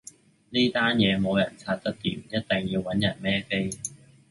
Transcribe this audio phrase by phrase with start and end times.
[0.49, 2.29] 呢單嘢冇人拆得掂，一
[2.69, 3.69] 定要搵人孭飛